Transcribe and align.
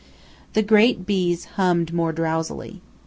The 0.53 0.63
great 0.63 1.05
bees 1.05 1.45
hummed 1.45 1.93
more 1.93 2.11
drowsily. 2.11 2.81